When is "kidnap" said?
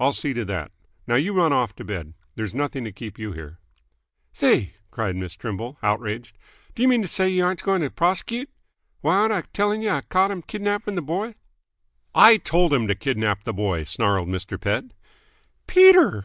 12.96-13.44